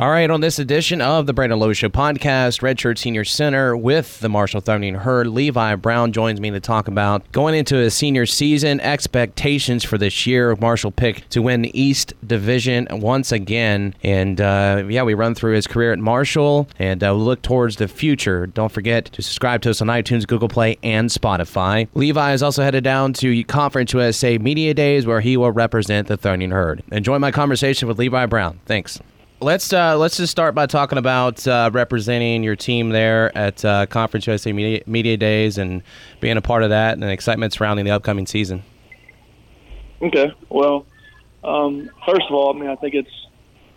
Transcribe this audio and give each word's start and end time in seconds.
All 0.00 0.08
right, 0.08 0.30
on 0.30 0.40
this 0.40 0.58
edition 0.58 1.02
of 1.02 1.26
the 1.26 1.34
Brandon 1.34 1.58
Lowe 1.58 1.74
Show 1.74 1.90
podcast, 1.90 2.62
Redshirt 2.62 2.96
Senior 2.96 3.22
Center 3.26 3.76
with 3.76 4.18
the 4.20 4.30
Marshall 4.30 4.62
Thundering 4.62 4.94
Herd, 4.94 5.26
Levi 5.26 5.74
Brown 5.74 6.12
joins 6.12 6.40
me 6.40 6.50
to 6.52 6.58
talk 6.58 6.88
about 6.88 7.30
going 7.32 7.54
into 7.54 7.78
a 7.78 7.90
senior 7.90 8.24
season, 8.24 8.80
expectations 8.80 9.84
for 9.84 9.98
this 9.98 10.26
year. 10.26 10.52
Of 10.52 10.60
Marshall 10.62 10.90
picked 10.90 11.28
to 11.32 11.42
win 11.42 11.60
the 11.60 11.78
East 11.78 12.14
Division 12.26 12.88
once 12.90 13.30
again. 13.30 13.94
And 14.02 14.40
uh, 14.40 14.84
yeah, 14.88 15.02
we 15.02 15.12
run 15.12 15.34
through 15.34 15.52
his 15.52 15.66
career 15.66 15.92
at 15.92 15.98
Marshall 15.98 16.66
and 16.78 17.04
uh, 17.04 17.12
look 17.12 17.42
towards 17.42 17.76
the 17.76 17.86
future. 17.86 18.46
Don't 18.46 18.72
forget 18.72 19.04
to 19.04 19.20
subscribe 19.20 19.60
to 19.60 19.68
us 19.68 19.82
on 19.82 19.88
iTunes, 19.88 20.26
Google 20.26 20.48
Play, 20.48 20.78
and 20.82 21.10
Spotify. 21.10 21.88
Levi 21.92 22.32
is 22.32 22.42
also 22.42 22.62
headed 22.62 22.84
down 22.84 23.12
to 23.12 23.44
Conference 23.44 23.92
USA 23.92 24.38
Media 24.38 24.72
Days 24.72 25.04
where 25.04 25.20
he 25.20 25.36
will 25.36 25.52
represent 25.52 26.08
the 26.08 26.16
Thundering 26.16 26.52
Herd. 26.52 26.82
Enjoy 26.90 27.18
my 27.18 27.30
conversation 27.30 27.86
with 27.86 27.98
Levi 27.98 28.24
Brown. 28.24 28.60
Thanks. 28.64 28.98
Let's 29.42 29.72
uh, 29.72 29.96
let's 29.96 30.18
just 30.18 30.30
start 30.30 30.54
by 30.54 30.66
talking 30.66 30.98
about 30.98 31.46
uh, 31.48 31.70
representing 31.72 32.42
your 32.42 32.56
team 32.56 32.90
there 32.90 33.36
at 33.36 33.64
uh, 33.64 33.86
Conference 33.86 34.26
USA 34.26 34.52
Media, 34.52 34.82
Media, 34.86 35.16
Days 35.16 35.56
and 35.56 35.82
being 36.20 36.36
a 36.36 36.42
part 36.42 36.62
of 36.62 36.68
that 36.68 36.92
and 36.92 37.02
the 37.02 37.10
excitement 37.10 37.54
surrounding 37.54 37.86
the 37.86 37.90
upcoming 37.90 38.26
season. 38.26 38.62
Okay, 40.02 40.30
well, 40.50 40.84
um, 41.42 41.88
first 42.04 42.26
of 42.28 42.34
all, 42.34 42.54
I 42.54 42.60
mean, 42.60 42.68
I 42.68 42.76
think 42.76 42.94
it's 42.94 43.26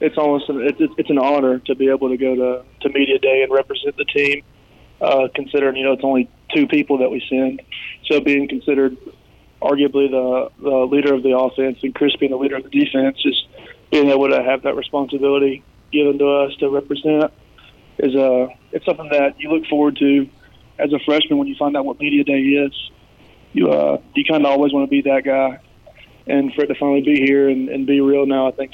it's 0.02 0.18
almost 0.18 0.50
an, 0.50 0.60
it's, 0.62 0.94
it's 0.98 1.10
an 1.10 1.18
honor 1.18 1.60
to 1.60 1.76
be 1.76 1.88
able 1.88 2.10
to 2.10 2.18
go 2.18 2.36
to, 2.36 2.66
to 2.82 2.90
Media 2.90 3.18
Day 3.20 3.44
and 3.44 3.52
represent 3.54 3.96
the 3.96 4.06
team. 4.06 4.44
Uh, 5.00 5.30
considering 5.34 5.78
you 5.78 5.86
know 5.86 5.94
it's 5.94 6.04
only 6.04 6.30
two 6.54 6.68
people 6.68 6.98
that 6.98 7.10
we 7.10 7.24
send, 7.30 7.62
so 8.06 8.20
being 8.20 8.50
considered 8.50 8.98
arguably 9.62 10.12
the 10.12 10.52
the 10.62 10.88
leader 10.92 11.14
of 11.14 11.24
the 11.24 11.38
offense 11.38 11.80
and 11.84 11.96
Chris 11.96 12.14
being 12.18 12.32
the 12.32 12.38
leader 12.38 12.58
of 12.58 12.64
the 12.64 12.70
defense 12.70 13.18
is 13.24 13.46
being 13.94 14.10
able 14.10 14.28
to 14.28 14.42
have 14.42 14.64
that 14.64 14.76
responsibility 14.76 15.64
given 15.92 16.18
to 16.18 16.28
us 16.28 16.56
to 16.56 16.68
represent 16.68 17.32
is 18.00 18.16
a 18.16 18.26
uh, 18.26 18.48
it's 18.72 18.84
something 18.86 19.08
that 19.10 19.40
you 19.40 19.52
look 19.52 19.68
forward 19.68 19.96
to 19.98 20.28
as 20.80 20.92
a 20.92 21.00
freshman 21.06 21.38
when 21.38 21.48
you 21.48 21.56
find 21.60 21.78
out 21.78 21.86
what 21.86 22.00
media 22.00 22.24
day 22.24 22.40
is. 22.40 22.74
You 23.54 23.70
uh 23.70 24.02
you 24.16 24.26
kind 24.26 24.44
of 24.44 24.52
always 24.52 24.74
want 24.74 24.90
to 24.90 24.90
be 24.90 25.04
that 25.04 25.24
guy, 25.24 25.60
and 26.26 26.52
for 26.56 26.64
it 26.64 26.68
to 26.68 26.76
finally 26.76 27.02
be 27.02 27.22
here 27.22 27.50
and, 27.50 27.70
and 27.70 27.86
be 27.86 28.02
real 28.02 28.26
now, 28.26 28.48
I 28.48 28.52
think 28.52 28.72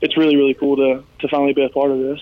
it's 0.00 0.16
really 0.16 0.36
really 0.36 0.54
cool 0.54 0.76
to 0.76 1.04
to 1.20 1.28
finally 1.28 1.52
be 1.52 1.64
a 1.64 1.68
part 1.68 1.90
of 1.90 1.98
this. 1.98 2.20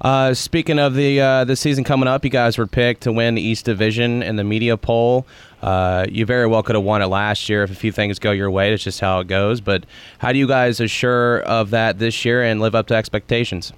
Uh, 0.00 0.34
speaking 0.34 0.78
of 0.78 0.94
the 0.94 1.20
uh, 1.20 1.44
the 1.44 1.56
season 1.56 1.84
coming 1.84 2.08
up, 2.08 2.24
you 2.24 2.30
guys 2.30 2.58
were 2.58 2.66
picked 2.66 3.02
to 3.02 3.12
win 3.12 3.34
the 3.34 3.42
East 3.42 3.64
Division 3.64 4.22
in 4.22 4.36
the 4.36 4.44
media 4.44 4.76
poll. 4.76 5.26
Uh, 5.62 6.06
you 6.10 6.26
very 6.26 6.46
well 6.46 6.62
could 6.62 6.74
have 6.74 6.84
won 6.84 7.02
it 7.02 7.06
last 7.06 7.48
year 7.48 7.62
if 7.62 7.70
a 7.70 7.74
few 7.74 7.92
things 7.92 8.18
go 8.18 8.32
your 8.32 8.50
way. 8.50 8.70
That's 8.70 8.82
just 8.82 9.00
how 9.00 9.20
it 9.20 9.28
goes. 9.28 9.60
But 9.60 9.84
how 10.18 10.32
do 10.32 10.38
you 10.38 10.48
guys 10.48 10.80
assure 10.80 11.40
of 11.42 11.70
that 11.70 11.98
this 11.98 12.24
year 12.24 12.42
and 12.42 12.60
live 12.60 12.74
up 12.74 12.88
to 12.88 12.94
expectations? 12.94 13.72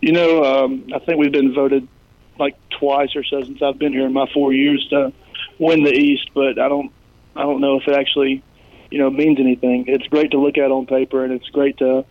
You 0.00 0.12
know, 0.12 0.44
um, 0.44 0.86
I 0.94 0.98
think 0.98 1.18
we've 1.18 1.32
been 1.32 1.54
voted 1.54 1.88
like 2.38 2.56
twice 2.78 3.16
or 3.16 3.24
so 3.24 3.42
since 3.42 3.62
I've 3.62 3.78
been 3.78 3.92
here 3.92 4.04
in 4.04 4.12
my 4.12 4.26
four 4.34 4.52
years 4.52 4.86
to 4.90 5.12
win 5.58 5.84
the 5.84 5.92
East, 5.92 6.30
but 6.34 6.58
I 6.58 6.68
don't 6.68 6.92
I 7.34 7.42
don't 7.42 7.60
know 7.60 7.78
if 7.78 7.88
it 7.88 7.94
actually 7.94 8.42
you 8.90 8.98
know 8.98 9.10
means 9.10 9.38
anything. 9.40 9.84
It's 9.88 10.06
great 10.08 10.32
to 10.32 10.38
look 10.38 10.58
at 10.58 10.70
on 10.70 10.86
paper, 10.86 11.24
and 11.24 11.32
it's 11.32 11.48
great 11.48 11.78
to 11.78 12.04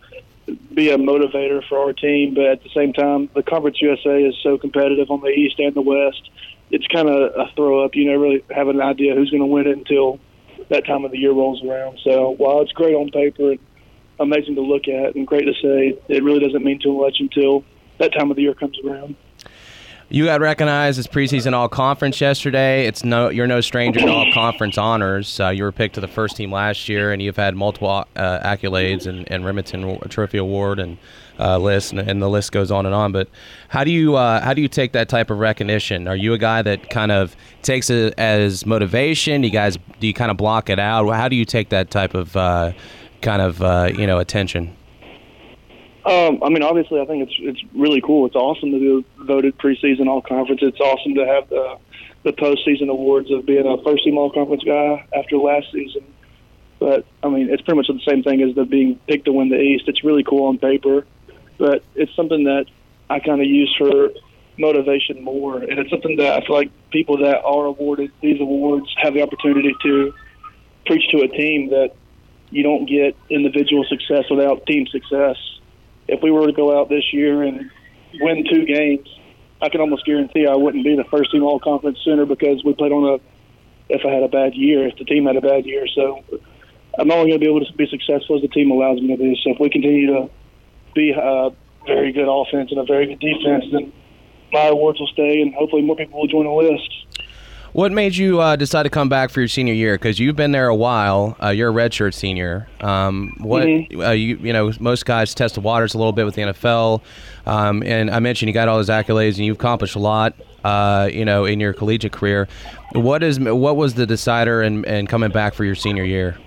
be 0.74 0.90
a 0.90 0.98
motivator 0.98 1.66
for 1.68 1.78
our 1.78 1.92
team. 1.92 2.34
But 2.34 2.46
at 2.46 2.62
the 2.62 2.70
same 2.74 2.92
time, 2.92 3.28
the 3.34 3.42
Conference 3.42 3.80
USA 3.80 4.22
is 4.22 4.34
so 4.42 4.58
competitive 4.58 5.10
on 5.10 5.20
the 5.20 5.28
East 5.28 5.58
and 5.58 5.74
the 5.74 5.82
West. 5.82 6.30
It's 6.70 6.86
kind 6.88 7.08
of 7.08 7.32
a 7.36 7.50
throw 7.54 7.84
up. 7.84 7.94
You 7.94 8.10
never 8.10 8.22
really 8.22 8.44
have 8.54 8.68
an 8.68 8.80
idea 8.80 9.14
who's 9.14 9.30
going 9.30 9.42
to 9.42 9.46
win 9.46 9.66
it 9.66 9.76
until 9.78 10.18
that 10.68 10.86
time 10.86 11.04
of 11.04 11.10
the 11.12 11.18
year 11.18 11.32
rolls 11.32 11.62
around. 11.64 11.98
So 12.02 12.30
while 12.30 12.60
it's 12.60 12.72
great 12.72 12.94
on 12.94 13.10
paper 13.10 13.52
and 13.52 13.60
amazing 14.18 14.54
to 14.56 14.62
look 14.62 14.88
at 14.88 15.14
and 15.14 15.26
great 15.26 15.44
to 15.44 15.52
say, 15.54 15.98
it 16.08 16.24
really 16.24 16.40
doesn't 16.40 16.64
mean 16.64 16.80
too 16.82 16.98
much 16.98 17.16
until 17.20 17.64
that 17.98 18.12
time 18.12 18.30
of 18.30 18.36
the 18.36 18.42
year 18.42 18.54
comes 18.54 18.78
around. 18.84 19.16
You 20.08 20.26
got 20.26 20.40
recognized 20.40 21.00
as 21.00 21.08
preseason 21.08 21.52
All 21.52 21.68
Conference 21.68 22.20
yesterday. 22.20 22.86
It's 22.86 23.02
no, 23.02 23.28
you're 23.28 23.48
no 23.48 23.60
stranger 23.60 23.98
to 23.98 24.06
All 24.06 24.32
Conference 24.32 24.78
honors. 24.78 25.40
Uh, 25.40 25.48
you 25.48 25.64
were 25.64 25.72
picked 25.72 25.96
to 25.96 26.00
the 26.00 26.06
first 26.06 26.36
team 26.36 26.52
last 26.52 26.88
year, 26.88 27.10
and 27.10 27.20
you've 27.20 27.36
had 27.36 27.56
multiple 27.56 27.90
uh, 27.90 28.04
accolades 28.38 29.08
and, 29.08 29.28
and 29.32 29.42
Rimington 29.42 30.08
Trophy 30.08 30.38
Award 30.38 30.78
and 30.78 30.96
uh, 31.40 31.58
list, 31.58 31.90
and, 31.90 31.98
and, 31.98 32.22
the 32.22 32.28
list 32.28 32.52
goes 32.52 32.70
on 32.70 32.86
and 32.86 32.94
on. 32.94 33.10
But 33.10 33.28
how 33.68 33.82
do 33.82 33.90
you 33.90 34.14
uh, 34.14 34.40
how 34.40 34.54
do 34.54 34.62
you 34.62 34.68
take 34.68 34.92
that 34.92 35.08
type 35.08 35.28
of 35.28 35.40
recognition? 35.40 36.06
Are 36.06 36.16
you 36.16 36.34
a 36.34 36.38
guy 36.38 36.62
that 36.62 36.88
kind 36.88 37.10
of 37.10 37.34
takes 37.62 37.90
it 37.90 38.14
as 38.16 38.64
motivation? 38.64 39.40
Do 39.40 39.48
you 39.48 39.52
guys 39.52 39.76
do 39.98 40.06
you 40.06 40.14
kind 40.14 40.30
of 40.30 40.36
block 40.36 40.70
it 40.70 40.78
out? 40.78 41.10
How 41.10 41.28
do 41.28 41.34
you 41.34 41.44
take 41.44 41.70
that 41.70 41.90
type 41.90 42.14
of 42.14 42.36
uh, 42.36 42.72
kind 43.22 43.42
of 43.42 43.60
uh, 43.60 43.90
you 43.92 44.06
know 44.06 44.18
attention? 44.18 44.76
Um, 46.06 46.40
I 46.40 46.50
mean, 46.50 46.62
obviously, 46.62 47.00
I 47.00 47.04
think 47.04 47.24
it's 47.28 47.34
it's 47.40 47.74
really 47.74 48.00
cool. 48.00 48.26
It's 48.26 48.36
awesome 48.36 48.70
to 48.70 48.78
be 48.78 49.24
voted 49.24 49.58
preseason 49.58 50.06
all 50.06 50.22
conference. 50.22 50.60
It's 50.62 50.78
awesome 50.78 51.16
to 51.16 51.26
have 51.26 51.48
the 51.48 51.78
the 52.22 52.32
postseason 52.32 52.88
awards 52.88 53.30
of 53.32 53.44
being 53.44 53.66
a 53.66 53.82
first 53.82 54.04
team 54.04 54.16
all 54.16 54.30
conference 54.30 54.62
guy 54.62 55.04
after 55.12 55.36
last 55.36 55.66
season. 55.72 56.04
But 56.78 57.06
I 57.24 57.28
mean, 57.28 57.50
it's 57.50 57.60
pretty 57.62 57.78
much 57.78 57.88
the 57.88 58.00
same 58.08 58.22
thing 58.22 58.40
as 58.42 58.54
the 58.54 58.64
being 58.64 59.00
picked 59.08 59.24
to 59.24 59.32
win 59.32 59.48
the 59.48 59.58
East. 59.58 59.88
It's 59.88 60.04
really 60.04 60.22
cool 60.22 60.46
on 60.46 60.58
paper, 60.58 61.04
but 61.58 61.82
it's 61.96 62.14
something 62.14 62.44
that 62.44 62.66
I 63.10 63.18
kind 63.18 63.40
of 63.40 63.48
use 63.48 63.74
for 63.76 64.10
motivation 64.58 65.24
more, 65.24 65.58
and 65.58 65.76
it's 65.76 65.90
something 65.90 66.16
that 66.18 66.40
I 66.40 66.46
feel 66.46 66.54
like 66.54 66.70
people 66.90 67.18
that 67.18 67.42
are 67.42 67.64
awarded 67.66 68.12
these 68.22 68.40
awards 68.40 68.86
have 69.02 69.14
the 69.14 69.22
opportunity 69.22 69.74
to 69.82 70.14
preach 70.86 71.08
to 71.10 71.22
a 71.22 71.28
team 71.28 71.70
that 71.70 71.94
you 72.50 72.62
don't 72.62 72.86
get 72.88 73.16
individual 73.28 73.84
success 73.88 74.24
without 74.30 74.64
team 74.66 74.86
success 74.86 75.36
if 76.08 76.22
we 76.22 76.30
were 76.30 76.46
to 76.46 76.52
go 76.52 76.78
out 76.78 76.88
this 76.88 77.04
year 77.12 77.42
and 77.42 77.70
win 78.20 78.44
two 78.50 78.64
games, 78.64 79.08
I 79.60 79.68
can 79.68 79.80
almost 79.80 80.04
guarantee 80.04 80.46
I 80.46 80.56
wouldn't 80.56 80.84
be 80.84 80.96
the 80.96 81.04
first 81.10 81.32
team 81.32 81.42
all 81.42 81.58
conference 81.58 81.98
center 82.04 82.26
because 82.26 82.62
we 82.64 82.74
played 82.74 82.92
on 82.92 83.18
a. 83.18 83.20
If 83.88 84.04
I 84.04 84.10
had 84.10 84.24
a 84.24 84.28
bad 84.28 84.54
year, 84.54 84.88
if 84.88 84.98
the 84.98 85.04
team 85.04 85.26
had 85.26 85.36
a 85.36 85.40
bad 85.40 85.64
year, 85.64 85.86
so 85.94 86.24
I'm 86.98 87.10
only 87.10 87.30
going 87.30 87.38
to 87.40 87.44
be 87.44 87.46
able 87.46 87.64
to 87.64 87.72
be 87.74 87.86
successful 87.86 88.34
as 88.34 88.42
the 88.42 88.48
team 88.48 88.72
allows 88.72 89.00
me 89.00 89.14
to 89.14 89.16
be. 89.16 89.38
So 89.44 89.52
if 89.52 89.60
we 89.60 89.70
continue 89.70 90.06
to 90.08 90.30
be 90.92 91.10
a 91.10 91.50
very 91.86 92.10
good 92.10 92.26
offense 92.26 92.72
and 92.72 92.80
a 92.80 92.84
very 92.84 93.06
good 93.06 93.20
defense, 93.20 93.64
then 93.70 93.92
my 94.52 94.66
awards 94.66 94.98
will 94.98 95.06
stay, 95.08 95.40
and 95.40 95.54
hopefully 95.54 95.82
more 95.82 95.94
people 95.94 96.18
will 96.18 96.26
join 96.26 96.46
the 96.46 96.50
list. 96.50 97.05
What 97.76 97.92
made 97.92 98.16
you 98.16 98.40
uh, 98.40 98.56
decide 98.56 98.84
to 98.84 98.88
come 98.88 99.10
back 99.10 99.28
for 99.28 99.42
your 99.42 99.48
senior 99.48 99.74
year? 99.74 99.96
Because 99.96 100.18
you've 100.18 100.34
been 100.34 100.50
there 100.50 100.68
a 100.68 100.74
while. 100.74 101.36
Uh, 101.42 101.50
you're 101.50 101.68
a 101.68 101.74
redshirt 101.74 102.14
senior. 102.14 102.66
Um, 102.80 103.36
what 103.38 103.64
mm-hmm. 103.64 104.00
uh, 104.00 104.12
you 104.12 104.38
you 104.38 104.54
know 104.54 104.72
most 104.80 105.04
guys 105.04 105.34
test 105.34 105.56
the 105.56 105.60
waters 105.60 105.92
a 105.92 105.98
little 105.98 106.14
bit 106.14 106.24
with 106.24 106.36
the 106.36 106.40
NFL, 106.40 107.02
um, 107.44 107.82
and 107.82 108.10
I 108.10 108.18
mentioned 108.20 108.48
you 108.48 108.54
got 108.54 108.68
all 108.68 108.78
those 108.78 108.88
accolades 108.88 109.36
and 109.36 109.44
you've 109.44 109.58
accomplished 109.58 109.94
a 109.94 109.98
lot. 109.98 110.32
Uh, 110.64 111.10
you 111.12 111.26
know 111.26 111.44
in 111.44 111.60
your 111.60 111.74
collegiate 111.74 112.12
career. 112.12 112.48
What 112.92 113.22
is 113.22 113.38
what 113.38 113.76
was 113.76 113.92
the 113.92 114.06
decider 114.06 114.62
and 114.62 114.86
in, 114.86 114.94
in 114.94 115.06
coming 115.06 115.30
back 115.30 115.52
for 115.52 115.66
your 115.66 115.74
senior 115.74 116.04
year? 116.04 116.38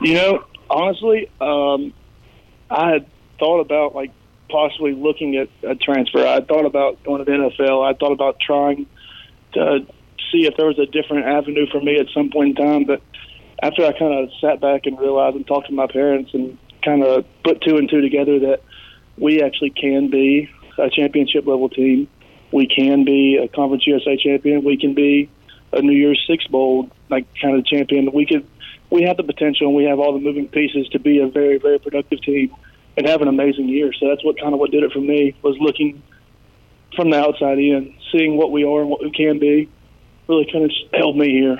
You 0.00 0.14
know, 0.14 0.44
honestly, 0.68 1.30
um, 1.40 1.94
I 2.68 2.90
had 2.90 3.06
thought 3.38 3.60
about 3.60 3.94
like 3.94 4.10
possibly 4.48 4.92
looking 4.92 5.36
at 5.36 5.48
a 5.62 5.76
transfer. 5.76 6.26
I 6.26 6.40
thought 6.40 6.66
about 6.66 7.00
going 7.04 7.24
to 7.24 7.30
the 7.30 7.30
NFL. 7.30 7.88
I 7.88 7.96
thought 7.96 8.10
about 8.10 8.40
trying 8.40 8.86
to 9.52 9.86
see 10.30 10.46
if 10.46 10.56
there 10.56 10.66
was 10.66 10.78
a 10.78 10.86
different 10.86 11.26
avenue 11.26 11.66
for 11.70 11.80
me 11.80 11.98
at 11.98 12.06
some 12.14 12.30
point 12.30 12.58
in 12.58 12.64
time. 12.64 12.84
But 12.84 13.02
after 13.62 13.84
I 13.84 13.92
kind 13.92 14.24
of 14.24 14.30
sat 14.40 14.60
back 14.60 14.86
and 14.86 14.98
realized 14.98 15.36
and 15.36 15.46
talked 15.46 15.68
to 15.68 15.74
my 15.74 15.86
parents 15.86 16.30
and 16.34 16.58
kind 16.84 17.02
of 17.02 17.24
put 17.44 17.60
two 17.60 17.76
and 17.76 17.88
two 17.88 18.00
together 18.00 18.38
that 18.40 18.62
we 19.16 19.42
actually 19.42 19.70
can 19.70 20.10
be 20.10 20.48
a 20.78 20.90
championship 20.90 21.46
level 21.46 21.68
team. 21.68 22.08
We 22.52 22.66
can 22.66 23.04
be 23.04 23.36
a 23.36 23.48
Conference 23.48 23.86
USA 23.86 24.16
champion. 24.16 24.64
We 24.64 24.76
can 24.76 24.94
be 24.94 25.30
a 25.72 25.82
New 25.82 25.92
Year's 25.92 26.22
Six 26.26 26.46
Bowl 26.46 26.90
like 27.10 27.26
kind 27.40 27.56
of 27.56 27.66
champion. 27.66 28.10
We 28.12 28.26
could, 28.26 28.46
we 28.90 29.02
have 29.02 29.16
the 29.16 29.22
potential 29.22 29.68
and 29.68 29.76
we 29.76 29.84
have 29.84 30.00
all 30.00 30.12
the 30.12 30.20
moving 30.20 30.48
pieces 30.48 30.88
to 30.88 30.98
be 30.98 31.20
a 31.20 31.28
very 31.28 31.58
very 31.58 31.78
productive 31.78 32.22
team 32.22 32.54
and 32.96 33.06
have 33.06 33.22
an 33.22 33.28
amazing 33.28 33.68
year. 33.68 33.92
So 33.92 34.08
that's 34.08 34.24
what 34.24 34.40
kind 34.40 34.52
of 34.52 34.58
what 34.58 34.70
did 34.70 34.82
it 34.82 34.92
for 34.92 35.00
me 35.00 35.34
was 35.42 35.56
looking 35.60 36.02
from 36.96 37.10
the 37.10 37.18
outside 37.18 37.58
in, 37.58 37.94
seeing 38.10 38.36
what 38.36 38.50
we 38.50 38.64
are 38.64 38.80
and 38.80 38.90
what 38.90 39.00
we 39.00 39.12
can 39.12 39.38
be, 39.38 39.68
really 40.30 40.48
kind 40.50 40.64
of 40.64 40.70
held 40.94 41.16
me 41.16 41.30
here. 41.30 41.58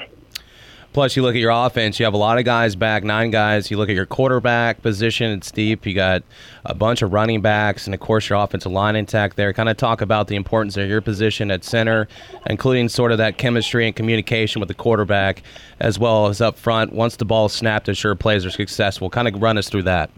Plus, 0.93 1.15
you 1.15 1.23
look 1.23 1.37
at 1.37 1.41
your 1.41 1.53
offense, 1.53 2.01
you 2.01 2.05
have 2.05 2.15
a 2.15 2.17
lot 2.19 2.39
of 2.39 2.45
guys 2.45 2.75
back, 2.75 3.05
nine 3.05 3.31
guys. 3.31 3.71
You 3.71 3.77
look 3.77 3.89
at 3.89 3.95
your 3.95 4.07
quarterback 4.07 4.83
position, 4.83 5.31
it's 5.31 5.53
deep. 5.53 5.87
You 5.87 5.95
got 5.95 6.25
a 6.65 6.75
bunch 6.75 7.03
of 7.03 7.13
running 7.13 7.41
backs, 7.41 7.87
and 7.87 7.95
of 7.95 8.01
course, 8.01 8.29
your 8.29 8.43
offensive 8.43 8.73
line 8.73 8.97
intact 8.97 9.37
there. 9.37 9.53
Kind 9.53 9.69
of 9.69 9.77
talk 9.77 10.01
about 10.01 10.27
the 10.27 10.35
importance 10.35 10.77
of 10.77 10.89
your 10.89 11.01
position 11.01 11.53
at 11.53 11.63
center, 11.63 12.09
including 12.47 12.89
sort 12.89 13.13
of 13.13 13.19
that 13.19 13.39
chemistry 13.39 13.87
and 13.87 13.95
communication 13.95 14.59
with 14.59 14.67
the 14.67 14.75
quarterback, 14.75 15.45
as 15.79 15.97
well 15.97 16.27
as 16.27 16.41
up 16.41 16.59
front. 16.59 16.93
Once 16.93 17.15
the 17.15 17.25
ball 17.25 17.47
is 17.47 17.53
snapped, 17.53 17.89
ensure 17.89 18.17
plays 18.17 18.45
are 18.45 18.51
successful. 18.51 19.09
Kind 19.11 19.29
of 19.29 19.41
run 19.41 19.59
us 19.59 19.69
through 19.69 19.85
that. 19.85 20.11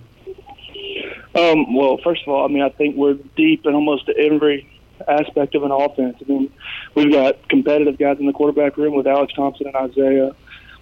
Um, 1.35 1.75
well, 1.75 1.99
first 2.03 2.23
of 2.23 2.29
all, 2.29 2.47
I 2.47 2.49
mean, 2.49 2.63
I 2.63 2.71
think 2.71 2.97
we're 2.97 3.19
deep 3.37 3.67
in 3.67 3.75
almost 3.75 4.09
every 4.09 4.69
aspect 5.07 5.55
of 5.55 5.65
an 5.65 5.71
offense. 5.71 6.17
I 6.21 6.25
mean, 6.33 6.52
we've 6.95 7.13
got 7.13 7.49
competitive 7.49 7.99
guys 7.99 8.19
in 8.19 8.27
the 8.27 8.33
quarterback 8.33 8.77
room 8.77 8.95
with 8.95 9.07
Alex 9.07 9.33
Thompson 9.35 9.67
and 9.67 9.77
Isaiah. 9.77 10.35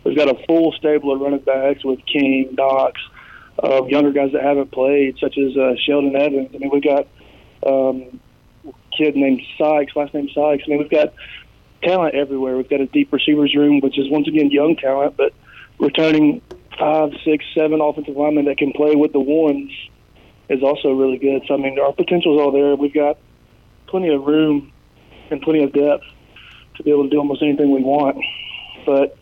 We've 0.05 0.17
got 0.17 0.29
a 0.29 0.47
full 0.47 0.73
stable 0.73 1.13
of 1.13 1.21
running 1.21 1.41
backs 1.41 1.85
with 1.85 2.01
King, 2.07 2.55
Knox, 2.57 3.01
uh, 3.63 3.85
younger 3.85 4.13
guys 4.13 4.33
that 4.33 4.43
haven't 4.43 4.73
played, 4.73 5.19
such 5.19 5.37
as 5.37 5.57
uh, 5.57 5.75
Sheldon 5.85 6.17
Evans. 6.17 6.51
I 6.55 6.59
mean, 6.59 6.71
we've 6.71 6.83
got 6.83 7.07
um, 7.67 8.21
kid 8.97 9.17
named 9.17 9.43
Sykes, 9.59 9.95
last 9.95 10.15
name 10.15 10.29
Sykes. 10.35 10.65
I 10.67 10.71
mean, 10.71 10.79
we've 10.79 10.91
got 10.91 11.13
talent 11.83 12.15
everywhere. 12.15 12.57
We've 12.57 12.69
got 12.69 12.81
a 12.81 12.87
deep 12.87 13.13
receivers 13.13 13.55
room, 13.55 13.81
which 13.81 13.99
is 13.99 14.11
once 14.11 14.29
again 14.29 14.51
young 14.51 14.77
talent, 14.77 15.17
but 15.17 15.33
returning 15.79 16.41
five, 16.79 17.13
six, 17.25 17.45
seven 17.55 17.81
offensive 17.81 18.17
linemen 18.17 18.47
that 18.47 18.59
can 18.59 18.73
play 18.73 18.95
with 18.97 19.13
the 19.13 19.21
ones 19.21 19.71
is 20.49 20.63
also 20.63 20.93
really 20.93 21.19
good. 21.19 21.43
So 21.47 21.55
I 21.55 21.57
mean, 21.59 21.79
our 21.79 21.93
potential 21.93 22.35
is 22.35 22.41
all 22.41 22.53
there. 22.53 22.75
We've 22.75 22.95
got 22.95 23.19
plenty 23.87 24.09
of 24.09 24.25
room 24.25 24.73
and 25.31 25.41
plenty 25.43 25.63
of 25.63 25.73
depth 25.73 26.05
to 26.77 26.83
be 26.83 26.91
able 26.91 27.05
to 27.05 27.11
do 27.11 27.19
almost 27.19 27.43
anything 27.43 27.71
we 27.71 27.83
want. 27.83 28.19
But 28.87 29.17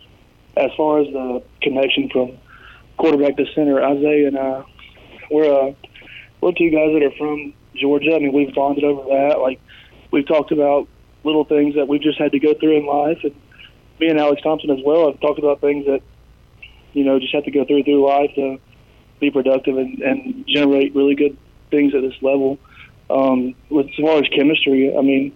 as 0.56 0.70
far 0.76 1.00
as 1.00 1.06
the 1.08 1.42
connection 1.62 2.08
from 2.10 2.38
quarterback 2.96 3.36
to 3.36 3.46
center, 3.54 3.82
Isaiah 3.82 4.28
and 4.28 4.38
I, 4.38 4.64
we're 5.30 5.44
uh, 5.44 5.72
we're 6.40 6.52
two 6.52 6.70
guys 6.70 6.92
that 6.92 7.02
are 7.02 7.16
from 7.18 7.54
Georgia. 7.74 8.14
I 8.14 8.18
mean, 8.18 8.32
we've 8.32 8.54
bonded 8.54 8.84
over 8.84 9.08
that. 9.08 9.40
Like 9.40 9.60
we've 10.10 10.26
talked 10.26 10.52
about 10.52 10.88
little 11.24 11.44
things 11.44 11.74
that 11.74 11.88
we've 11.88 12.02
just 12.02 12.18
had 12.18 12.32
to 12.32 12.38
go 12.38 12.54
through 12.54 12.78
in 12.78 12.86
life, 12.86 13.18
and 13.22 13.34
me 14.00 14.08
and 14.08 14.18
Alex 14.18 14.42
Thompson 14.42 14.70
as 14.70 14.78
well 14.84 15.10
have 15.10 15.20
talked 15.20 15.38
about 15.38 15.60
things 15.60 15.86
that 15.86 16.02
you 16.92 17.04
know 17.04 17.18
just 17.18 17.34
have 17.34 17.44
to 17.44 17.50
go 17.50 17.64
through 17.64 17.84
through 17.84 18.06
life 18.06 18.30
to 18.34 18.58
be 19.20 19.30
productive 19.30 19.76
and, 19.76 20.00
and 20.00 20.46
generate 20.46 20.94
really 20.94 21.14
good 21.14 21.36
things 21.70 21.94
at 21.94 22.02
this 22.02 22.14
level. 22.22 22.58
Um, 23.10 23.54
as 23.70 23.86
far 24.00 24.18
as 24.18 24.28
chemistry, 24.34 24.94
I 24.96 25.00
mean, 25.00 25.32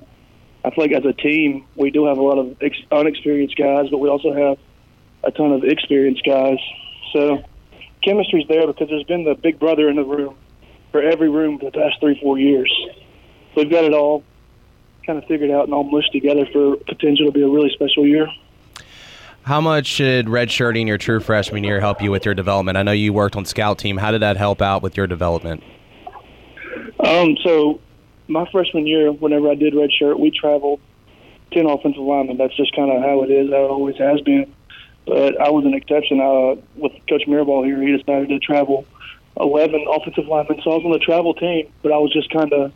I 0.65 0.71
feel 0.71 0.85
like 0.85 0.93
as 0.93 1.05
a 1.05 1.13
team 1.13 1.65
we 1.77 1.91
do 1.91 2.07
have 2.07 2.19
a 2.19 2.23
lot 2.23 2.39
of 2.39 2.57
ex- 2.63 2.83
unexperienced 2.91 3.57
guys, 3.57 3.89
but 3.91 3.99
we 3.99 4.09
also 4.09 4.33
have 4.33 4.59
a 5.25 5.31
ton 5.31 5.53
of 5.53 5.65
experienced 5.65 6.25
guys. 6.25 6.59
So 7.13 7.43
chemistry's 8.03 8.47
there 8.49 8.67
because 8.67 8.89
there's 8.89 9.05
been 9.05 9.25
the 9.25 9.35
big 9.35 9.59
brother 9.59 9.89
in 9.89 9.97
the 9.97 10.05
room 10.05 10.37
for 10.91 11.03
every 11.03 11.29
room 11.29 11.59
for 11.59 11.67
the 11.67 11.79
past 11.79 12.01
three, 12.01 12.19
four 12.21 12.39
years. 12.39 12.73
We've 13.57 13.71
got 13.71 13.85
it 13.85 13.93
all 13.93 14.25
kind 15.07 15.19
of 15.19 15.25
figured 15.27 15.51
out 15.51 15.65
and 15.65 15.75
all 15.75 15.85
mushed 15.85 16.13
together 16.13 16.47
for 16.53 16.77
potential 16.77 17.27
to 17.27 17.33
be 17.33 17.43
a 17.43 17.49
really 17.49 17.71
special 17.75 18.07
year. 18.07 18.29
How 19.43 19.61
much 19.61 19.97
did 19.97 20.27
redshirting 20.27 20.87
your 20.87 20.99
true 20.99 21.19
freshman 21.19 21.65
year 21.65 21.81
help 21.81 22.01
you 22.01 22.13
with 22.13 22.25
your 22.25 22.35
development? 22.35 22.79
I 22.79 22.85
know 22.85 22.93
you 22.93 23.13
worked 23.13 23.35
on 23.35 23.45
scout 23.45 23.79
team. 23.79 23.97
How 23.97 24.13
did 24.13 24.23
that 24.23 24.37
help 24.37 24.63
out 24.63 24.83
with 24.83 24.97
your 24.97 25.09
development? 25.09 25.65
Um, 27.05 27.37
so 27.43 27.81
my 28.33 28.49
freshman 28.51 28.87
year, 28.87 29.13
whenever 29.13 29.51
I 29.51 29.55
did 29.55 29.75
redshirt, 29.75 30.19
we 30.19 30.31
traveled 30.31 30.81
ten 31.53 31.67
offensive 31.67 32.03
linemen. 32.03 32.39
That's 32.39 32.57
just 32.57 32.75
kind 32.75 32.91
of 32.91 33.03
how 33.03 33.23
it 33.23 33.31
is. 33.31 33.51
How 33.51 33.65
it 33.65 33.71
always 33.71 33.97
has 33.97 34.21
been. 34.23 34.53
But 35.07 35.41
I 35.41 35.51
was 35.51 35.65
an 35.65 35.75
exception. 35.75 36.21
Uh, 36.21 36.61
with 36.77 36.93
Coach 37.09 37.25
Mirabal 37.27 37.65
here, 37.65 37.81
he 37.83 37.97
decided 37.97 38.29
to 38.29 38.39
travel 38.39 38.87
11 39.39 39.85
offensive 39.89 40.27
linemen. 40.27 40.61
So 40.63 40.73
I 40.73 40.77
was 40.77 40.85
on 40.85 40.93
the 40.93 40.99
travel 40.99 41.35
team, 41.35 41.73
but 41.83 41.93
I 41.93 41.99
was 41.99 42.13
just 42.13 42.31
kind 42.31 42.53
of 42.53 42.73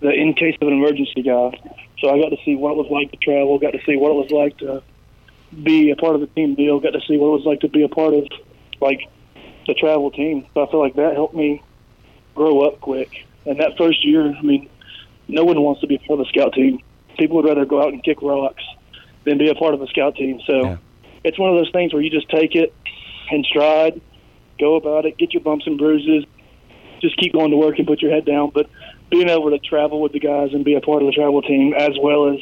the 0.00 0.10
in 0.10 0.34
case 0.34 0.56
of 0.60 0.68
an 0.68 0.74
emergency 0.74 1.22
guy. 1.22 1.58
So 2.00 2.10
I 2.10 2.20
got 2.20 2.28
to 2.30 2.36
see 2.44 2.54
what 2.54 2.72
it 2.72 2.76
was 2.76 2.90
like 2.90 3.10
to 3.12 3.16
travel, 3.16 3.58
got 3.58 3.72
to 3.72 3.80
see 3.86 3.96
what 3.96 4.10
it 4.10 4.14
was 4.14 4.30
like 4.30 4.58
to 4.58 4.82
be 5.62 5.90
a 5.90 5.96
part 5.96 6.14
of 6.14 6.20
the 6.20 6.26
team 6.28 6.54
deal, 6.54 6.78
got 6.80 6.92
to 6.92 7.00
see 7.08 7.16
what 7.16 7.28
it 7.28 7.38
was 7.38 7.46
like 7.46 7.60
to 7.60 7.68
be 7.68 7.82
a 7.82 7.88
part 7.88 8.14
of 8.14 8.28
like 8.80 9.00
the 9.66 9.74
travel 9.74 10.10
team. 10.10 10.46
So 10.54 10.66
I 10.66 10.70
feel 10.70 10.80
like 10.80 10.94
that 10.96 11.14
helped 11.14 11.34
me 11.34 11.62
grow 12.34 12.60
up 12.60 12.80
quick. 12.80 13.10
And 13.46 13.58
that 13.60 13.78
first 13.78 14.04
year, 14.04 14.34
I 14.34 14.42
mean, 14.42 14.68
no 15.28 15.44
one 15.44 15.60
wants 15.60 15.80
to 15.80 15.86
be 15.86 15.98
part 15.98 16.20
of 16.20 16.26
the 16.26 16.28
scout 16.28 16.54
team. 16.54 16.80
People 17.18 17.36
would 17.36 17.46
rather 17.46 17.64
go 17.64 17.82
out 17.82 17.92
and 17.92 18.02
kick 18.02 18.22
rocks 18.22 18.62
than 19.24 19.38
be 19.38 19.48
a 19.48 19.54
part 19.54 19.74
of 19.74 19.80
the 19.80 19.86
scout 19.88 20.14
team. 20.14 20.40
So 20.46 20.62
yeah. 20.62 20.76
it's 21.24 21.38
one 21.38 21.50
of 21.50 21.56
those 21.56 21.70
things 21.72 21.92
where 21.92 22.02
you 22.02 22.10
just 22.10 22.28
take 22.28 22.54
it 22.54 22.74
in 23.30 23.44
stride, 23.44 24.00
go 24.58 24.76
about 24.76 25.04
it, 25.04 25.18
get 25.18 25.34
your 25.34 25.42
bumps 25.42 25.66
and 25.66 25.78
bruises, 25.78 26.24
just 27.00 27.16
keep 27.18 27.32
going 27.32 27.50
to 27.50 27.56
work 27.56 27.78
and 27.78 27.86
put 27.86 28.00
your 28.00 28.12
head 28.12 28.24
down. 28.24 28.50
But 28.54 28.68
being 29.10 29.28
able 29.28 29.50
to 29.50 29.58
travel 29.58 30.00
with 30.00 30.12
the 30.12 30.20
guys 30.20 30.52
and 30.52 30.64
be 30.64 30.74
a 30.74 30.80
part 30.80 31.02
of 31.02 31.06
the 31.06 31.12
travel 31.12 31.42
team 31.42 31.74
as 31.74 31.92
well 32.00 32.32
as, 32.32 32.40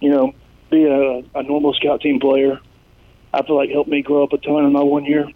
you 0.00 0.10
know, 0.10 0.32
be 0.70 0.84
a, 0.84 1.22
a 1.38 1.42
normal 1.42 1.74
scout 1.74 2.00
team 2.00 2.20
player, 2.20 2.60
I 3.32 3.42
feel 3.42 3.56
like 3.56 3.70
helped 3.70 3.90
me 3.90 4.02
grow 4.02 4.24
up 4.24 4.32
a 4.32 4.38
ton 4.38 4.64
in 4.64 4.72
my 4.72 4.82
one 4.82 5.04
year. 5.04 5.28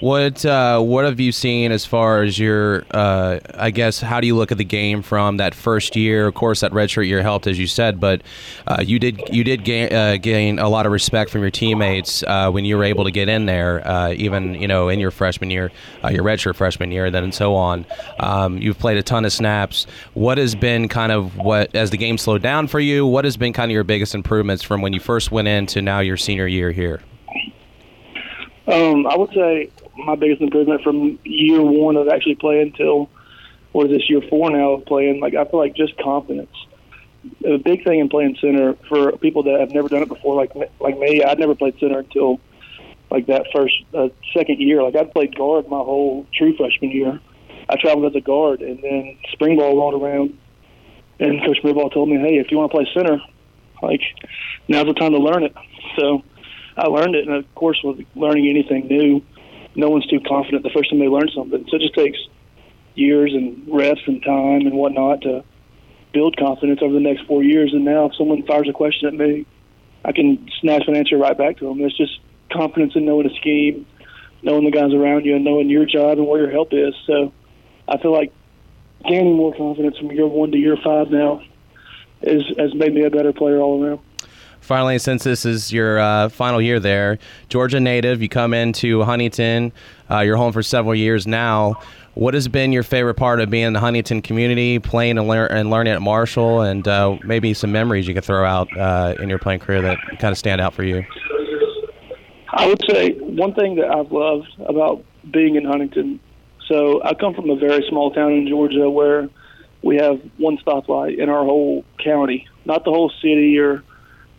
What 0.00 0.44
uh, 0.44 0.80
what 0.80 1.06
have 1.06 1.18
you 1.18 1.32
seen 1.32 1.72
as 1.72 1.86
far 1.86 2.22
as 2.22 2.38
your? 2.38 2.84
Uh, 2.90 3.40
I 3.54 3.70
guess 3.70 4.00
how 4.00 4.20
do 4.20 4.26
you 4.26 4.36
look 4.36 4.52
at 4.52 4.58
the 4.58 4.64
game 4.64 5.02
from 5.02 5.38
that 5.38 5.54
first 5.54 5.96
year? 5.96 6.26
Of 6.26 6.34
course, 6.34 6.60
that 6.60 6.72
redshirt 6.72 7.08
year 7.08 7.22
helped, 7.22 7.46
as 7.46 7.58
you 7.58 7.66
said, 7.66 7.98
but 7.98 8.22
uh, 8.66 8.82
you 8.84 8.98
did 8.98 9.20
you 9.30 9.44
did 9.44 9.64
gain, 9.64 9.92
uh, 9.92 10.18
gain 10.18 10.58
a 10.58 10.68
lot 10.68 10.84
of 10.84 10.92
respect 10.92 11.30
from 11.30 11.40
your 11.40 11.50
teammates 11.50 12.22
uh, 12.24 12.50
when 12.50 12.66
you 12.66 12.76
were 12.76 12.84
able 12.84 13.04
to 13.04 13.10
get 13.10 13.30
in 13.30 13.46
there, 13.46 13.86
uh, 13.88 14.12
even 14.12 14.54
you 14.54 14.68
know 14.68 14.90
in 14.90 15.00
your 15.00 15.10
freshman 15.10 15.50
year, 15.50 15.72
your 16.10 16.22
redshirt 16.22 16.54
freshman 16.54 16.92
year, 16.92 17.10
then 17.10 17.24
and 17.24 17.34
so 17.34 17.54
on. 17.54 17.86
Um, 18.20 18.58
you've 18.58 18.78
played 18.78 18.98
a 18.98 19.02
ton 19.02 19.24
of 19.24 19.32
snaps. 19.32 19.86
What 20.12 20.36
has 20.36 20.54
been 20.54 20.88
kind 20.88 21.12
of 21.12 21.36
what 21.38 21.74
as 21.74 21.90
the 21.90 21.98
game 21.98 22.18
slowed 22.18 22.42
down 22.42 22.68
for 22.68 22.78
you? 22.78 23.06
What 23.06 23.24
has 23.24 23.38
been 23.38 23.54
kind 23.54 23.70
of 23.70 23.74
your 23.74 23.84
biggest 23.84 24.14
improvements 24.14 24.62
from 24.62 24.82
when 24.82 24.92
you 24.92 25.00
first 25.00 25.32
went 25.32 25.48
in 25.48 25.66
to 25.68 25.80
now 25.80 26.00
your 26.00 26.18
senior 26.18 26.46
year 26.46 26.72
here? 26.72 27.00
Um, 28.68 29.06
I 29.06 29.16
would 29.16 29.30
say 29.32 29.70
my 29.96 30.14
biggest 30.14 30.42
improvement 30.42 30.82
from 30.82 31.18
year 31.24 31.62
one 31.62 31.96
of 31.96 32.08
actually 32.08 32.34
playing 32.34 32.72
till 32.72 33.08
what 33.72 33.86
is 33.86 33.96
this 33.96 34.10
year 34.10 34.20
four 34.28 34.50
now 34.50 34.72
of 34.72 34.84
playing. 34.84 35.20
Like 35.20 35.34
I 35.34 35.44
feel 35.46 35.58
like 35.58 35.74
just 35.74 35.96
confidence. 35.96 36.54
A 37.46 37.56
big 37.56 37.82
thing 37.82 37.98
in 37.98 38.08
playing 38.08 38.36
center 38.40 38.74
for 38.88 39.12
people 39.12 39.42
that 39.44 39.58
have 39.58 39.70
never 39.70 39.88
done 39.88 40.02
it 40.02 40.08
before, 40.08 40.36
like 40.36 40.52
like 40.80 40.98
me. 40.98 41.22
I'd 41.22 41.38
never 41.38 41.54
played 41.54 41.78
center 41.80 42.00
until 42.00 42.40
like 43.10 43.26
that 43.26 43.46
first 43.54 43.74
uh, 43.94 44.08
second 44.34 44.60
year. 44.60 44.82
Like 44.82 44.96
I'd 44.96 45.12
played 45.12 45.34
guard 45.34 45.68
my 45.68 45.78
whole 45.78 46.26
true 46.34 46.54
freshman 46.56 46.90
year. 46.90 47.20
I 47.70 47.76
traveled 47.76 48.06
as 48.06 48.16
a 48.16 48.20
guard, 48.20 48.60
and 48.60 48.82
then 48.82 49.16
spring 49.32 49.56
ball 49.56 49.76
rolled 49.76 50.02
around, 50.02 50.38
and 51.18 51.40
Coach 51.40 51.58
Mirabal 51.64 51.92
told 51.92 52.08
me, 52.10 52.16
"Hey, 52.16 52.36
if 52.36 52.50
you 52.50 52.58
want 52.58 52.70
to 52.70 52.76
play 52.76 52.88
center, 52.92 53.20
like 53.82 54.02
now's 54.68 54.86
the 54.86 54.94
time 54.94 55.12
to 55.12 55.18
learn 55.18 55.42
it." 55.42 55.54
So 55.98 56.22
I 56.78 56.86
learned 56.86 57.16
it, 57.16 57.26
and 57.26 57.36
of 57.36 57.54
course, 57.54 57.80
with 57.82 58.06
learning 58.14 58.48
anything 58.48 58.86
new, 58.86 59.22
no 59.74 59.90
one's 59.90 60.06
too 60.06 60.20
confident 60.20 60.62
the 60.62 60.70
first 60.70 60.90
time 60.90 61.00
they 61.00 61.08
learn 61.08 61.28
something. 61.34 61.66
So 61.68 61.76
it 61.76 61.80
just 61.80 61.94
takes 61.94 62.18
years 62.94 63.32
and 63.34 63.62
reps 63.68 64.00
and 64.06 64.22
time 64.22 64.66
and 64.66 64.72
whatnot 64.72 65.22
to 65.22 65.44
build 66.12 66.36
confidence 66.36 66.80
over 66.82 66.94
the 66.94 67.00
next 67.00 67.26
four 67.26 67.42
years. 67.42 67.72
And 67.72 67.84
now, 67.84 68.06
if 68.06 68.16
someone 68.16 68.42
fires 68.44 68.68
a 68.68 68.72
question 68.72 69.08
at 69.08 69.14
me, 69.14 69.46
I 70.04 70.12
can 70.12 70.48
snatch 70.60 70.84
an 70.86 70.96
answer 70.96 71.18
right 71.18 71.36
back 71.36 71.58
to 71.58 71.66
them. 71.66 71.80
It's 71.80 71.96
just 71.96 72.20
confidence 72.52 72.94
in 72.94 73.04
knowing 73.04 73.26
a 73.26 73.34
scheme, 73.36 73.86
knowing 74.42 74.64
the 74.64 74.70
guys 74.70 74.94
around 74.94 75.26
you, 75.26 75.34
and 75.36 75.44
knowing 75.44 75.68
your 75.68 75.84
job 75.84 76.18
and 76.18 76.26
where 76.26 76.40
your 76.40 76.50
help 76.50 76.72
is. 76.72 76.94
So 77.06 77.32
I 77.88 77.98
feel 77.98 78.12
like 78.12 78.32
gaining 79.08 79.36
more 79.36 79.54
confidence 79.54 79.98
from 79.98 80.10
year 80.12 80.26
one 80.26 80.52
to 80.52 80.58
year 80.58 80.76
five 80.82 81.10
now 81.10 81.42
is 82.22 82.42
has 82.58 82.74
made 82.74 82.94
me 82.94 83.04
a 83.04 83.10
better 83.10 83.32
player 83.32 83.58
all 83.58 83.84
around 83.84 84.00
finally, 84.68 84.98
since 84.98 85.24
this 85.24 85.46
is 85.46 85.72
your 85.72 85.98
uh, 85.98 86.28
final 86.28 86.60
year 86.60 86.78
there, 86.78 87.18
Georgia 87.48 87.80
native, 87.80 88.20
you 88.20 88.28
come 88.28 88.52
into 88.52 89.02
Huntington. 89.02 89.72
Uh, 90.10 90.20
you're 90.20 90.36
home 90.36 90.52
for 90.52 90.62
several 90.62 90.94
years 90.94 91.26
now. 91.26 91.80
What 92.12 92.34
has 92.34 92.48
been 92.48 92.72
your 92.72 92.82
favorite 92.82 93.14
part 93.14 93.40
of 93.40 93.48
being 93.48 93.64
in 93.64 93.72
the 93.72 93.80
Huntington 93.80 94.22
community, 94.22 94.78
playing 94.78 95.18
and, 95.18 95.26
lear- 95.26 95.46
and 95.46 95.70
learning 95.70 95.94
at 95.94 96.02
Marshall, 96.02 96.60
and 96.60 96.86
uh, 96.86 97.16
maybe 97.24 97.54
some 97.54 97.72
memories 97.72 98.06
you 98.06 98.14
could 98.14 98.24
throw 98.24 98.44
out 98.44 98.68
uh, 98.76 99.14
in 99.18 99.28
your 99.28 99.38
playing 99.38 99.60
career 99.60 99.80
that 99.82 99.98
kind 100.18 100.32
of 100.32 100.38
stand 100.38 100.60
out 100.60 100.74
for 100.74 100.84
you? 100.84 101.04
I 102.50 102.66
would 102.66 102.82
say 102.88 103.12
one 103.12 103.54
thing 103.54 103.76
that 103.76 103.88
I've 103.88 104.12
loved 104.12 104.48
about 104.66 105.02
being 105.30 105.56
in 105.56 105.64
Huntington. 105.64 106.20
So 106.66 107.02
I 107.02 107.14
come 107.14 107.34
from 107.34 107.48
a 107.48 107.56
very 107.56 107.84
small 107.88 108.10
town 108.10 108.32
in 108.32 108.48
Georgia 108.48 108.90
where 108.90 109.30
we 109.82 109.96
have 109.96 110.20
one 110.36 110.58
stoplight 110.58 111.18
in 111.18 111.30
our 111.30 111.44
whole 111.44 111.84
county, 112.02 112.46
not 112.66 112.84
the 112.84 112.90
whole 112.90 113.10
city 113.22 113.58
or 113.58 113.82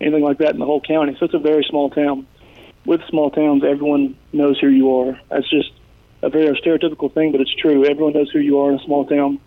anything 0.01 0.23
like 0.23 0.37
that 0.39 0.51
in 0.51 0.59
the 0.59 0.65
whole 0.65 0.81
county. 0.81 1.15
So 1.19 1.25
it's 1.25 1.33
a 1.33 1.39
very 1.39 1.65
small 1.69 1.89
town. 1.89 2.27
With 2.85 3.01
small 3.09 3.29
towns, 3.29 3.63
everyone 3.63 4.17
knows 4.33 4.59
who 4.59 4.69
you 4.69 4.95
are. 4.95 5.19
That's 5.29 5.49
just 5.49 5.71
a 6.21 6.29
very 6.29 6.47
stereotypical 6.59 7.13
thing, 7.13 7.31
but 7.31 7.41
it's 7.41 7.53
true. 7.55 7.85
Everyone 7.85 8.13
knows 8.13 8.31
who 8.31 8.39
you 8.39 8.59
are 8.59 8.71
in 8.71 8.79
a 8.79 8.83
small 8.83 9.05
town. 9.05 9.39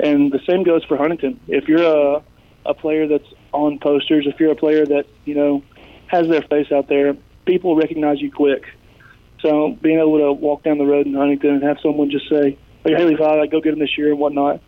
And 0.00 0.30
the 0.32 0.40
same 0.48 0.62
goes 0.62 0.84
for 0.84 0.96
Huntington. 0.96 1.40
If 1.48 1.68
you're 1.68 1.82
a, 1.82 2.22
a 2.64 2.74
player 2.74 3.08
that's 3.08 3.26
on 3.52 3.78
posters, 3.78 4.26
if 4.26 4.38
you're 4.38 4.52
a 4.52 4.56
player 4.56 4.86
that, 4.86 5.06
you 5.24 5.34
know, 5.34 5.62
has 6.06 6.28
their 6.28 6.42
face 6.42 6.70
out 6.72 6.88
there, 6.88 7.16
people 7.46 7.76
recognize 7.76 8.20
you 8.20 8.30
quick. 8.30 8.64
So 9.40 9.76
being 9.80 9.98
able 9.98 10.18
to 10.18 10.32
walk 10.32 10.62
down 10.62 10.78
the 10.78 10.86
road 10.86 11.06
in 11.06 11.14
Huntington 11.14 11.50
and 11.50 11.62
have 11.62 11.78
someone 11.82 12.10
just 12.10 12.28
say, 12.28 12.58
hey, 12.84 12.94
Haley, 12.94 13.16
I 13.20 13.46
go 13.46 13.60
get 13.60 13.72
him 13.72 13.78
this 13.80 13.96
year 13.98 14.10
and 14.10 14.18
whatnot, 14.18 14.60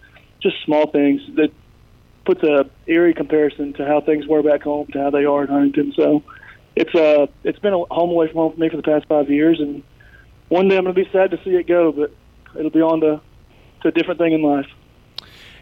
just 0.43 0.57
small 0.65 0.87
things 0.91 1.21
that 1.37 1.51
puts 2.25 2.43
a 2.43 2.69
eerie 2.87 3.15
comparison 3.15 3.73
to 3.75 3.87
how 3.87 4.01
things 4.01 4.27
were 4.27 4.43
back 4.43 4.63
home 4.63 4.87
to 4.89 4.99
how 4.99 5.11
they 5.11 5.25
are 5.25 5.43
in 5.43 5.49
Huntington. 5.49 5.93
So 5.97 6.23
it's 6.77 6.95
uh 6.95 7.27
it's 7.45 7.59
been 7.59 7.75
a 7.75 7.85
home 7.93 8.11
away 8.11 8.29
from 8.29 8.37
home 8.37 8.53
for 8.53 8.61
me 8.61 8.69
for 8.69 8.77
the 8.77 8.83
past 8.83 9.07
five 9.07 9.31
years, 9.31 9.61
and 9.61 9.83
one 10.49 10.69
day 10.69 10.77
I'm 10.77 10.85
going 10.85 10.95
to 10.95 11.05
be 11.05 11.11
sad 11.11 11.31
to 11.31 11.43
see 11.45 11.51
it 11.51 11.67
go, 11.67 11.93
but 11.93 12.13
it'll 12.59 12.71
be 12.71 12.83
on 12.83 13.01
to 13.01 13.21
to 13.83 13.89
a 13.89 13.93
different 13.93 14.19
thing 14.19 14.33
in 14.33 14.43
life. 14.43 14.67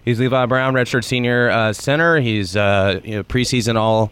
He's 0.04 0.18
Levi 0.18 0.46
Brown, 0.46 0.72
redshirt 0.72 1.04
senior 1.04 1.50
uh, 1.50 1.72
center. 1.72 2.18
He's 2.18 2.56
uh, 2.56 3.00
you 3.04 3.16
know, 3.16 3.24
preseason 3.24 3.76
all 3.76 4.10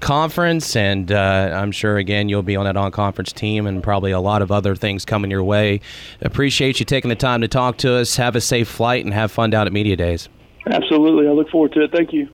conference, 0.00 0.76
and 0.76 1.10
uh, 1.10 1.50
I'm 1.54 1.72
sure 1.72 1.96
again 1.96 2.28
you'll 2.28 2.42
be 2.42 2.56
on 2.56 2.66
that 2.66 2.76
on 2.76 2.90
conference 2.90 3.32
team, 3.32 3.66
and 3.66 3.82
probably 3.82 4.10
a 4.10 4.20
lot 4.20 4.42
of 4.42 4.52
other 4.52 4.74
things 4.74 5.04
coming 5.04 5.30
your 5.30 5.44
way. 5.44 5.80
Appreciate 6.20 6.80
you 6.80 6.86
taking 6.86 7.08
the 7.08 7.16
time 7.16 7.40
to 7.40 7.48
talk 7.48 7.78
to 7.78 7.94
us. 7.94 8.16
Have 8.16 8.36
a 8.36 8.40
safe 8.40 8.68
flight 8.68 9.04
and 9.04 9.14
have 9.14 9.32
fun 9.32 9.50
down 9.50 9.66
at 9.66 9.72
media 9.72 9.96
days. 9.96 10.28
Absolutely, 10.70 11.26
I 11.26 11.32
look 11.32 11.50
forward 11.50 11.72
to 11.72 11.84
it. 11.84 11.92
Thank 11.92 12.12
you. 12.12 12.26